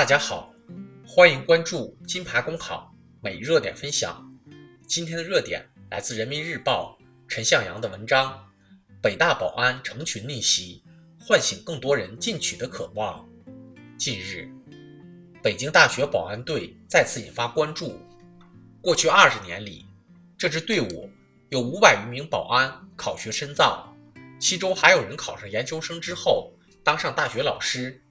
[0.00, 0.50] 大家好，
[1.06, 2.90] 欢迎关注金牌公考
[3.20, 4.26] 每日热点分享。
[4.88, 8.42] 今天的热点来自人民日报陈向阳的文章：
[9.02, 10.82] 北大保安成群逆袭，
[11.20, 13.28] 唤醒更多人进取的渴望。
[13.98, 14.50] 近日，
[15.42, 18.00] 北京大学保安队再次引发关注。
[18.80, 19.84] 过去二十年里，
[20.38, 21.10] 这支队伍
[21.50, 23.94] 有五百余名保安考学深造，
[24.40, 28.02] 其中还有人考上研究生之后当上大学老师。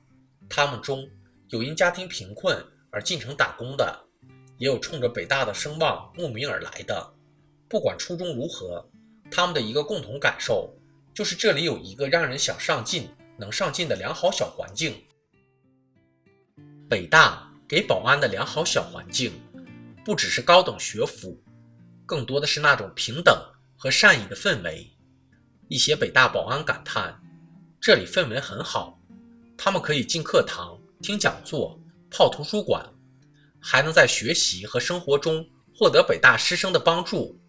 [0.48, 1.08] 他们中
[1.50, 4.06] 有因家庭贫困而进城打工的，
[4.58, 7.14] 也有冲着北大的声望慕名而来的。
[7.68, 8.88] 不管初衷如何，
[9.32, 10.72] 他们的一个共同感受
[11.14, 15.04] 就是这里有一个让人想上进、能上进的良好小环境。
[16.88, 19.32] 北大给保安的良好小环境，
[20.06, 21.40] 不只是高等学府，
[22.06, 23.36] 更多的是那种平等
[23.76, 24.88] 和善意的氛围。
[25.68, 27.22] 一些北大保安感叹
[27.80, 29.00] ：“这里氛围很好。”
[29.56, 31.80] 他们可以进课堂听讲座、
[32.12, 32.86] 泡图书馆，
[33.60, 37.40] 还能在学习和生活中获得北大师生的帮助，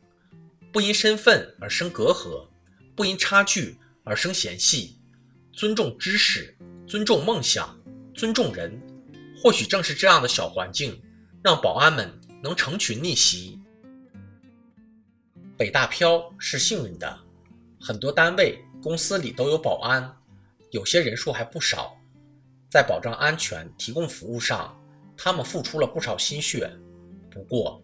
[0.73, 2.47] 不因身份而生隔阂，
[2.95, 5.01] 不因差距而生嫌隙，
[5.53, 6.57] 尊重知识，
[6.87, 7.77] 尊重梦想，
[8.15, 8.81] 尊重人。
[9.43, 11.03] 或许正是这样的小环境，
[11.43, 12.09] 让保安们
[12.43, 13.59] 能成群逆袭。
[15.57, 17.21] 北大漂是幸运的，
[17.81, 20.17] 很多单位、公司里都有保安，
[20.71, 22.00] 有些人数还不少。
[22.71, 24.81] 在保障安全、提供服务上，
[25.17, 26.71] 他们付出了不少心血。
[27.29, 27.83] 不过，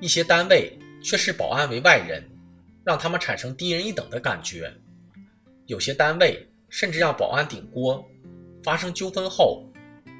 [0.00, 2.24] 一些单位却视保安为外人，
[2.84, 4.72] 让他们产生低人一等的感觉。
[5.66, 8.04] 有些单位甚至让保安顶锅，
[8.62, 9.64] 发生纠纷后，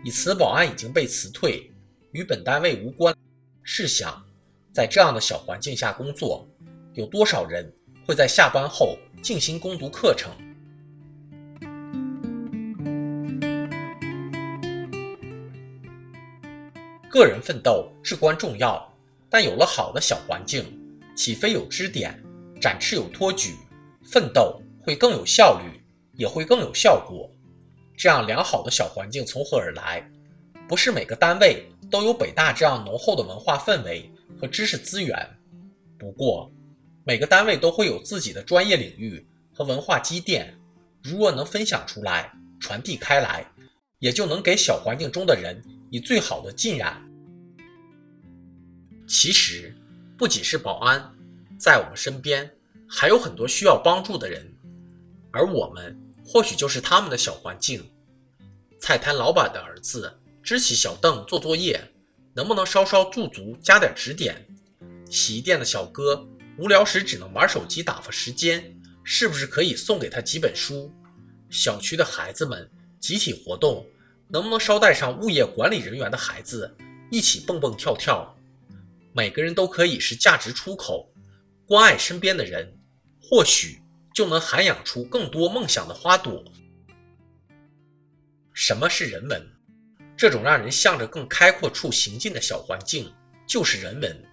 [0.04, 1.70] 以此保安已经被辞退，
[2.10, 3.14] 与本单位无关。
[3.62, 4.20] 试想，
[4.72, 6.48] 在这样的小环境下工作，
[6.94, 7.72] 有多少人
[8.04, 10.32] 会在下班后静心攻读课程？
[17.10, 18.86] 个人奋斗至关重要，
[19.30, 20.64] 但有了好的小环境，
[21.16, 22.22] 起飞有支点，
[22.60, 23.54] 展翅有托举，
[24.04, 25.80] 奋斗会更有效率，
[26.12, 27.30] 也会更有效果。
[27.96, 30.06] 这样良好的小环境从何而来？
[30.68, 35.26] 不是每个单位都有北大这样浓厚的文化氛围和知识资源。
[35.98, 36.52] 不过，
[37.04, 40.54] 每个单位都会有自己的专业领域和文化积淀，
[41.02, 42.30] 如若能分享出来，
[42.60, 43.46] 传递开来，
[43.98, 45.58] 也就能给小环境中的人。
[45.90, 47.02] 以最好的浸染。
[49.06, 49.74] 其实，
[50.16, 51.12] 不仅是保安，
[51.58, 52.50] 在我们身边
[52.86, 54.46] 还有很多需要帮助的人，
[55.30, 57.82] 而我们或许就是他们的小环境。
[58.78, 60.12] 菜摊老板的儿子
[60.42, 61.80] 支起小凳做作业，
[62.34, 64.46] 能不能稍稍驻足加点指点？
[65.10, 66.28] 洗衣店的小哥
[66.58, 70.92] 无聊时只能玩手机打发时间，是不是可以送给他几本书？
[71.48, 72.70] 小区的孩子们
[73.00, 73.86] 集体活动。
[74.28, 76.76] 能不能捎带上物业管理人员的孩子
[77.10, 78.36] 一起蹦蹦跳跳？
[79.12, 81.10] 每个人都可以是价值出口，
[81.66, 82.78] 关爱身边的人，
[83.20, 83.80] 或许
[84.14, 86.44] 就能涵养出更多梦想的花朵。
[88.52, 89.50] 什么是人文？
[90.16, 93.12] 这种让人向着更开阔处行进的小环境，
[93.46, 94.24] 就是人文。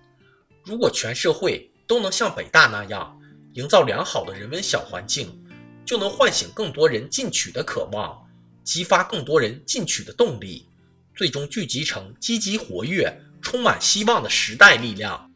[0.66, 3.17] 如果全社会都能像北大那样，
[3.53, 5.41] 营造良好的人文小环境，
[5.85, 8.24] 就能唤醒更多人进取的渴望。
[8.65, 10.67] 激发更多人进取的动力，
[11.15, 15.31] 最终聚集成积极活跃、充满希望的时代力量。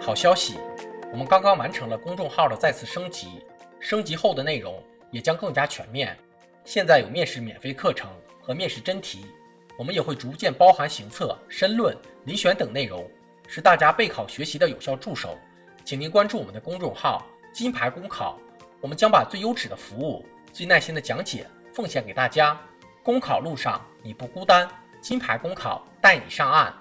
[0.00, 0.54] 好消息，
[1.12, 3.28] 我们刚刚完成了公众号的再次升级，
[3.78, 6.18] 升级后的内容也将更加全面。
[6.64, 9.26] 现在有面试免费课程和面试真题，
[9.78, 11.94] 我们也会逐渐包含行测、申论、
[12.26, 13.08] 遴选等内容，
[13.46, 15.38] 是大家备考学习的有效助手。
[15.84, 18.38] 请您关注我们的公众号“金牌公考”，
[18.80, 22.58] 我们将把最优质的服务、最耐心的讲解奉献给大家。
[23.02, 24.68] 公考路上你不孤单，
[25.00, 26.72] 金牌公考带你上岸。